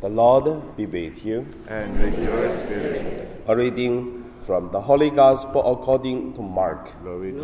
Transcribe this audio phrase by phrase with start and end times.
[0.00, 1.44] The Lord be with you.
[1.68, 3.42] and with your spirit.
[3.48, 6.94] A reading from the Holy Gospel according to Mark.
[7.02, 7.38] Glory to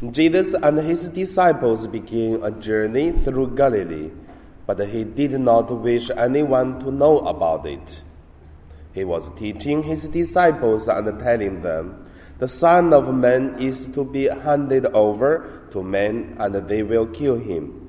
[0.00, 0.10] you.
[0.12, 4.10] Jesus and his disciples began a journey through Galilee,
[4.66, 8.02] but he did not wish anyone to know about it.
[8.94, 12.02] He was teaching his disciples and telling them,
[12.38, 17.36] The Son of Man is to be handed over to men, and they will kill
[17.36, 17.85] him.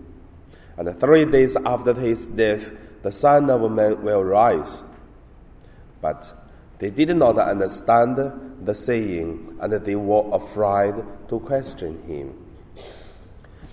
[0.77, 4.83] And three days after his death, the Son of Man will rise.
[6.01, 6.33] But
[6.77, 8.17] they did not understand
[8.63, 10.93] the saying, and they were afraid
[11.29, 12.45] to question him.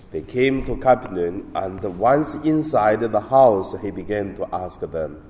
[0.09, 5.21] They came to Capernaum, and once inside the house, he began to ask them,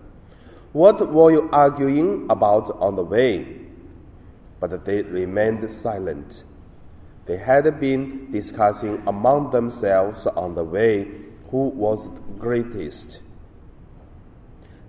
[0.71, 3.61] What were you arguing about on the way?
[4.61, 6.45] But they remained silent.
[7.25, 11.07] They had been discussing among themselves on the way
[11.55, 13.23] who was greatest.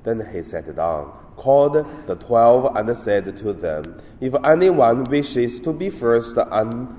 [0.02, 5.72] Then he sat down, called the twelve, and said to them, If anyone wishes to
[5.72, 6.92] be first, and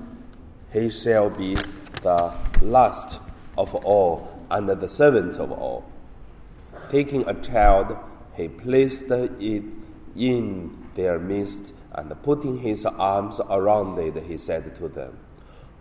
[0.72, 1.56] he shall be
[2.02, 3.20] the last
[3.58, 5.84] of all and the servant of all.
[6.88, 7.94] Taking a child,
[8.34, 9.32] he placed it
[10.16, 15.18] in their midst, and putting his arms around it, he said to them,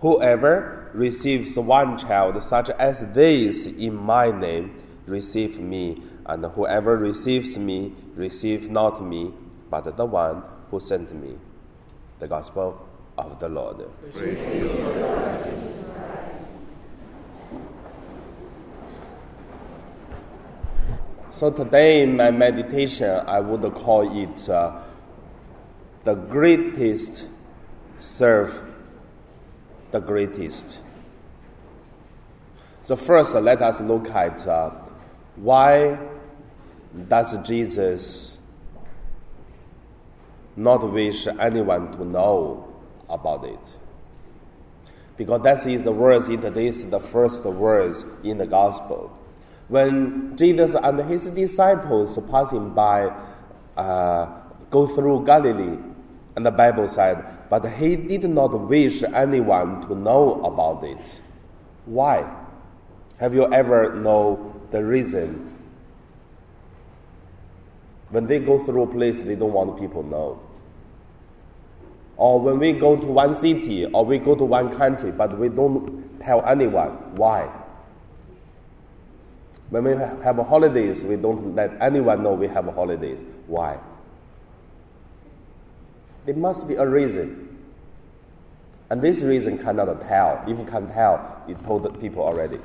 [0.01, 4.75] Whoever receives one child such as this in my name,
[5.07, 9.33] receives me, and whoever receives me, receives not me,
[9.71, 11.37] but the one who sent me.
[12.19, 13.89] The Gospel of the Lord.
[21.29, 24.79] So today in my meditation, I would call it uh,
[26.03, 27.29] the greatest
[27.99, 28.63] serve
[29.99, 30.83] the greatest.
[32.83, 34.69] So first, let us look at uh,
[35.35, 35.99] why
[37.07, 38.37] does Jesus
[40.55, 42.71] not wish anyone to know
[43.09, 43.77] about it?
[45.17, 49.17] Because that is the words in today's the first words in the gospel.
[49.67, 53.07] When Jesus and his disciples passing by
[53.75, 54.29] uh,
[54.69, 55.77] go through Galilee,
[56.37, 61.19] and the Bible said, but he did not wish anyone to know about it.
[61.85, 62.31] Why?
[63.19, 65.51] Have you ever know the reason?
[68.11, 70.39] When they go through a place, they don't want people know.
[72.17, 75.49] Or when we go to one city or we go to one country, but we
[75.49, 77.15] don't tell anyone.
[77.15, 77.51] Why?
[79.71, 83.25] When we have holidays, we don't let anyone know we have holidays.
[83.47, 83.79] Why?
[86.27, 87.57] There must be a reason.
[88.89, 90.43] And this reason cannot tell.
[90.45, 92.59] If you can tell, you told the people already.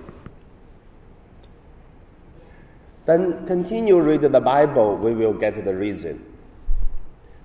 [3.06, 6.24] Then continue read the Bible, we will get the reason.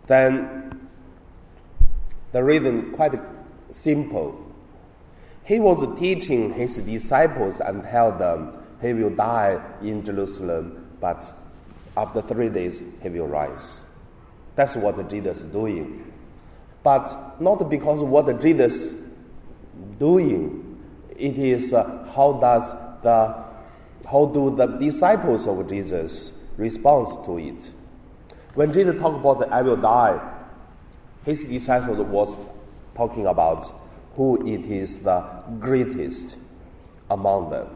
[0.07, 0.89] Then
[2.31, 3.13] the reason quite
[3.69, 4.43] simple.
[5.43, 11.31] He was teaching his disciples and tell them he will die in Jerusalem, but
[11.95, 13.86] after three days he will rise.
[14.57, 16.11] That's what Jesus is doing.
[16.81, 18.97] But not because what Jesus
[19.99, 20.81] doing,
[21.15, 22.73] it is uh, how does
[23.03, 23.45] the
[24.09, 27.71] how do the disciples of Jesus respond to it?
[28.55, 30.19] When Jesus talked about I will die,
[31.23, 32.39] his disciples was
[32.95, 33.71] talking about
[34.15, 35.23] who it is the
[35.59, 36.39] greatest
[37.11, 37.67] among them.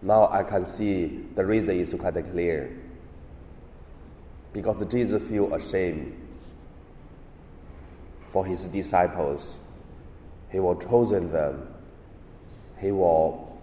[0.00, 2.76] Now I can see the reason is quite clear.
[4.52, 6.16] Because Jesus feel ashamed
[8.28, 9.60] for his disciples.
[10.50, 11.68] He will chosen them.
[12.78, 13.58] He will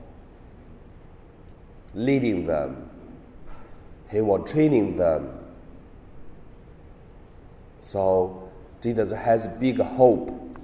[1.94, 2.90] leading them.
[4.09, 5.40] He will training them.
[7.81, 10.58] So Jesus has big hope,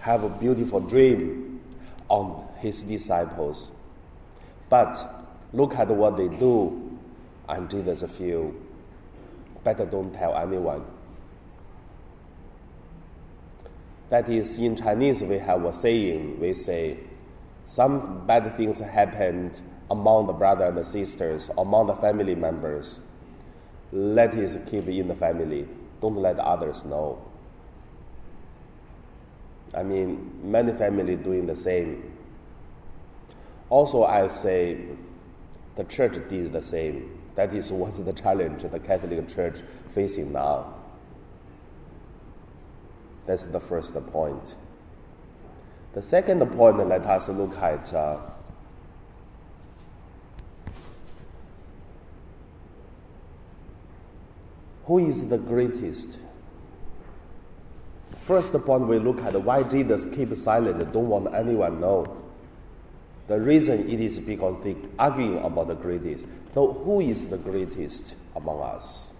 [0.00, 1.60] have a beautiful dream
[2.08, 3.72] on his disciples.
[4.68, 6.98] But look at what they do,
[7.48, 8.52] and Jesus feel
[9.64, 10.84] better don't tell anyone.
[14.10, 16.98] That is, in Chinese, we have a saying we say,
[17.64, 23.00] some bad things happened among the brother and the sisters, among the family members.
[23.90, 25.66] Let it keep in the family.
[26.00, 27.22] Don't let others know.
[29.74, 32.12] I mean, many families doing the same.
[33.70, 34.78] Also, I say
[35.74, 37.23] the church did the same.
[37.34, 40.74] That is what's the challenge the Catholic Church facing now.
[43.24, 44.54] That's the first point.
[45.94, 48.20] The second point, let us look at uh,
[54.84, 56.20] who is the greatest.
[58.14, 62.23] First point, we look at why Jesus keep silent, don't want anyone know.
[63.26, 66.26] The reason it is because they arguing about the greatest.
[66.52, 69.14] So who is the greatest among us?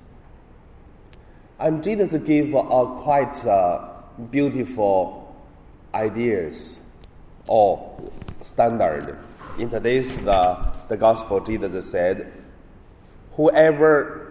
[1.59, 2.61] And Jesus gave a
[3.01, 3.89] quite uh,
[4.31, 5.35] beautiful
[5.95, 6.81] ideas
[7.47, 9.19] or standard.
[9.59, 12.33] In today's the, the gospel, Jesus said,
[13.35, 14.24] whoever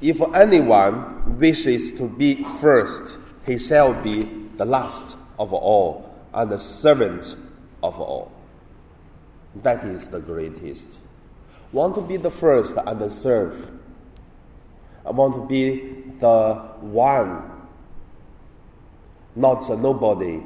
[0.00, 4.24] If anyone wishes to be first, he shall be
[4.56, 7.36] the last of all and the servant
[7.82, 8.30] of all.
[9.56, 11.00] That is the greatest.
[11.72, 13.72] Want to be the first and the serve.
[15.04, 17.50] I want to be the one,
[19.34, 20.42] not a nobody.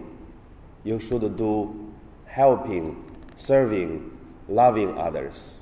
[0.85, 1.93] You should do
[2.27, 3.05] helping,
[3.37, 4.17] serving,
[4.49, 5.62] loving others.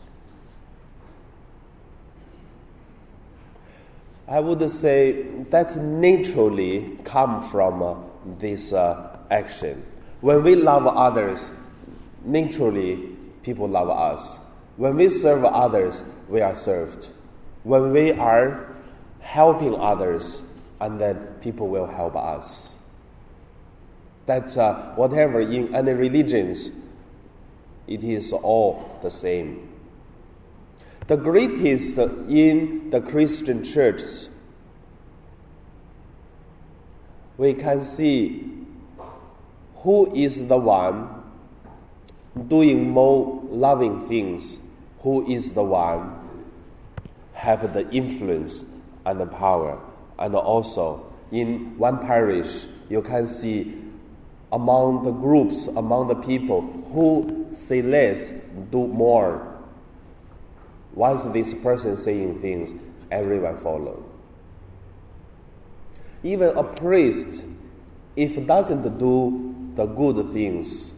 [4.31, 7.97] I would say that naturally come from uh,
[8.39, 9.85] this uh, action.
[10.21, 11.51] When we love others,
[12.25, 13.09] naturally
[13.43, 14.39] people love us.
[14.77, 17.09] When we serve others, we are served.
[17.65, 18.73] When we are
[19.19, 20.43] helping others,
[20.81, 22.77] and then people will help us.
[24.27, 26.71] That uh, whatever in any religions,
[27.89, 29.70] it is all the same.
[31.11, 34.29] The greatest in the Christian church.
[37.37, 38.47] we can see
[39.79, 41.09] who is the one
[42.47, 44.59] doing more loving things,
[45.01, 46.15] who is the one
[47.33, 48.63] have the influence
[49.05, 49.81] and the power.
[50.17, 53.83] And also in one parish, you can see
[54.53, 56.61] among the groups, among the people
[56.93, 58.33] who say less,
[58.71, 59.60] do more
[60.95, 62.75] once this person saying things,
[63.11, 64.05] everyone follow.
[66.23, 67.49] Even a priest,
[68.17, 70.95] if doesn't do the good things,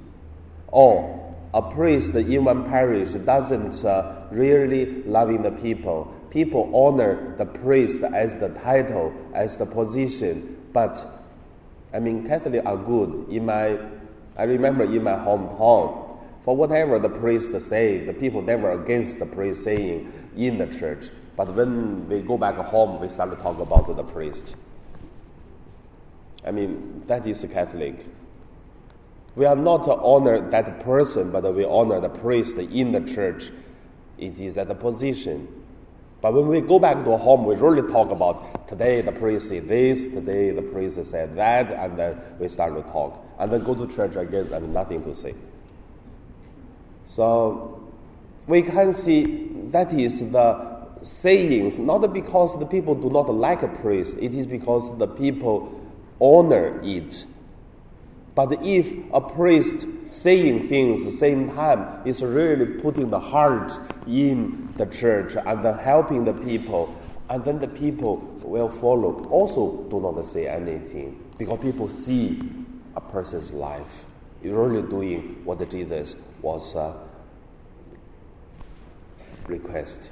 [0.69, 1.19] or
[1.55, 8.03] a priest in one parish doesn't uh, really loving the people, people honor the priest
[8.03, 10.57] as the title, as the position.
[10.73, 11.07] But
[11.93, 13.27] I mean, Catholics are good.
[13.29, 13.79] In my,
[14.37, 16.02] I remember in my hometown,
[16.43, 21.11] for whatever the priest say, the people never against the priest saying in the church.
[21.37, 24.57] But when we go back home, we start to talk about the priest.
[26.45, 28.05] I mean, that is Catholic.
[29.37, 33.51] We are not to honor that person, but we honor the priest in the church.
[34.19, 35.49] It is at the position.
[36.21, 39.69] But when we go back to home, we really talk about today the priest said
[39.69, 43.25] this, today the priest said that, and then we start to talk.
[43.39, 45.35] And then go to church again and nothing to say.
[47.13, 47.79] So
[48.47, 53.69] we can see that is the sayings, not because the people do not like a
[53.69, 55.79] priest, it is because the people
[56.23, 57.27] honor it.
[58.35, 63.79] But if a priest saying things at the same time is really putting the heart
[64.07, 66.97] in the church and then helping the people,
[67.29, 69.27] and then the people will follow.
[69.27, 72.41] Also, do not say anything because people see
[72.97, 74.07] a person's life.
[74.43, 76.93] You're really doing what Jesus was uh,
[79.47, 80.11] request.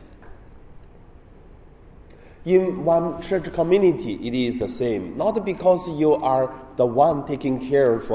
[2.47, 5.17] In one church community, it is the same.
[5.17, 8.09] Not because you are the one taking care of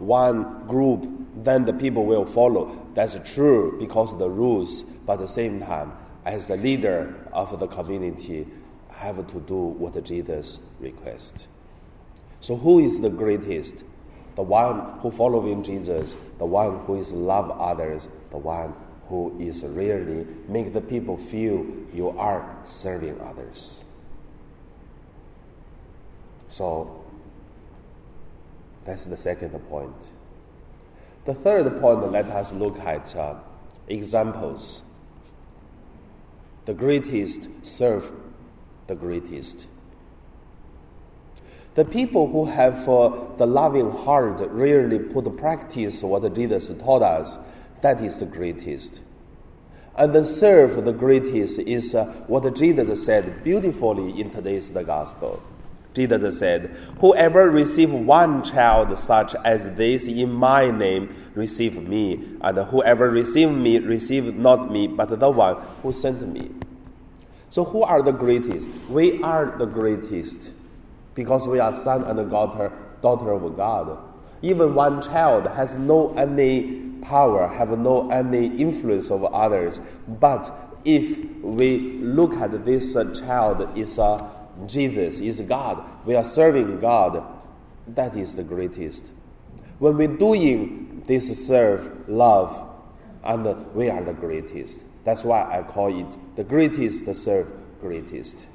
[0.00, 1.06] one group,
[1.36, 2.74] then the people will follow.
[2.94, 4.82] That's true because of the rules.
[5.04, 5.92] But at the same time,
[6.24, 8.46] as the leader of the community,
[8.88, 11.48] have to do what Jesus requests.
[12.40, 13.84] So, who is the greatest?
[14.36, 18.74] The one who following Jesus, the one who is love others, the one
[19.08, 23.84] who is really make the people feel you are serving others.
[26.48, 27.04] So
[28.84, 30.12] that's the second point.
[31.24, 33.34] The third point, let us look at uh,
[33.88, 34.82] examples.
[36.66, 38.12] The greatest serve
[38.86, 39.66] the greatest.
[41.76, 47.38] The people who have uh, the loving heart really put practice what Jesus taught us.
[47.82, 49.02] That is the greatest.
[49.94, 55.42] And then serve the greatest is uh, what Jesus said beautifully in today's the gospel.
[55.92, 62.38] Jesus said, Whoever receive one child such as this in my name, receive me.
[62.40, 66.52] And whoever receive me, receive not me, but the one who sent me.
[67.50, 68.70] So who are the greatest?
[68.88, 70.54] We are the greatest
[71.16, 72.70] because we are son and daughter,
[73.00, 73.98] daughter of God.
[74.42, 79.80] Even one child has no any power, have no any influence over others.
[80.06, 84.30] But if we look at this child is uh,
[84.66, 87.24] Jesus, is God, we are serving God,
[87.88, 89.10] that is the greatest.
[89.78, 92.68] When we're doing this serve, love,
[93.24, 94.84] and we are the greatest.
[95.04, 98.48] That's why I call it the greatest serve greatest.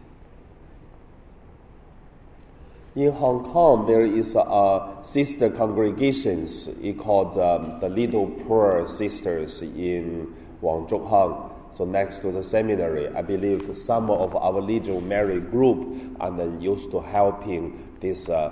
[2.93, 10.35] In Hong Kong, there is a sister congregations called um, the Little Poor Sisters in
[10.59, 11.51] Wong Chuk Hang.
[11.71, 16.59] So next to the seminary, I believe some of our Legion Mary group and then
[16.59, 18.51] used to helping these uh,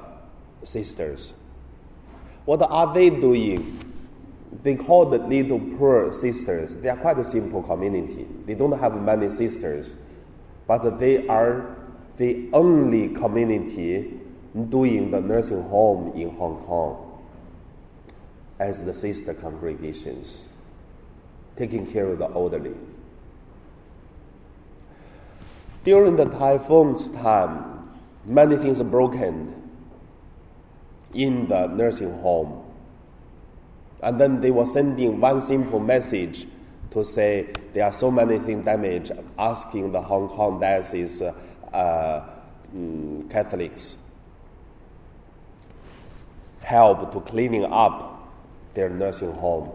[0.64, 1.34] sisters.
[2.46, 3.94] What are they doing?
[4.64, 6.78] They call the Little Poor Sisters.
[6.78, 8.26] They are quite a simple community.
[8.46, 9.98] They don't have many sisters,
[10.66, 11.76] but they are
[12.16, 14.19] the only community
[14.70, 17.06] doing the nursing home in Hong Kong
[18.60, 20.50] as the sister congregations,
[21.56, 22.76] taking care of the elderly.
[25.84, 27.90] During the typhoon's time,
[28.26, 29.56] many things are broken
[31.14, 32.66] in the nursing home.
[34.02, 36.48] And then they were sending one simple message
[36.92, 42.30] to say there are so many things damaged, asking the Hong Kong diocese uh,
[42.76, 43.98] mm, Catholics
[46.70, 48.32] help to cleaning up
[48.76, 49.72] their nursing home.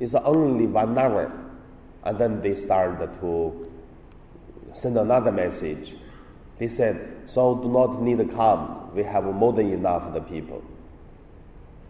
[0.00, 1.30] It's only one hour,
[2.02, 3.70] and then they started to
[4.72, 5.94] send another message.
[6.58, 8.92] They said, So do not need to come.
[8.92, 10.64] We have more than enough of the people.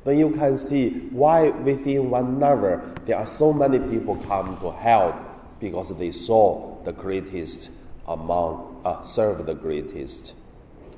[0.05, 4.73] Then you can see why within one hour there are so many people come to
[4.73, 5.15] help
[5.59, 7.71] because they saw the greatest
[8.07, 10.35] among uh, serve the greatest.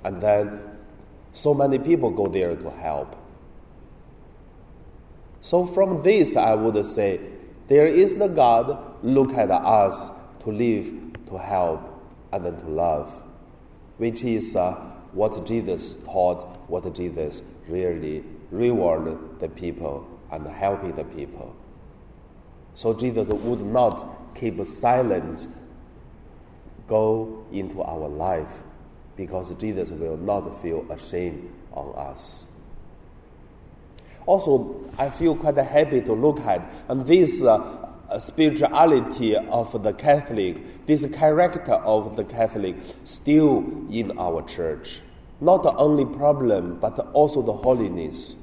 [0.02, 0.73] And then
[1.34, 3.16] so many people go there to help.
[5.42, 7.20] So from this I would say
[7.68, 10.10] there is the God look at us
[10.40, 10.92] to live,
[11.26, 11.82] to help,
[12.32, 13.22] and to love,
[13.98, 14.72] which is uh,
[15.12, 21.54] what Jesus taught, what Jesus really reward the people and helping the people.
[22.74, 25.48] So Jesus would not keep silent,
[26.88, 28.62] go into our life,
[29.16, 32.46] because Jesus will not feel ashamed on us.
[34.26, 40.86] Also, I feel quite happy to look at and this uh, spirituality of the Catholic,
[40.86, 45.00] this character of the Catholic, still in our church.
[45.40, 48.36] Not the only problem, but also the holiness.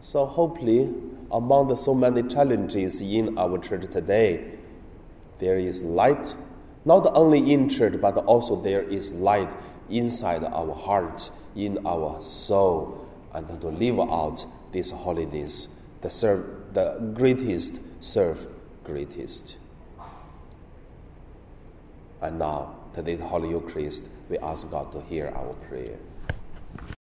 [0.00, 0.94] So, hopefully,
[1.32, 4.52] among the so many challenges in our church today,
[5.40, 6.34] there is light,
[6.86, 9.52] not only in church, but also there is light
[9.90, 15.68] inside our heart, in our soul, and to live out these holidays,
[16.00, 18.46] the serve, the greatest serve
[18.84, 19.58] greatest.
[22.22, 25.98] And now, today, the Holy Eucharist, we ask God to hear our prayer.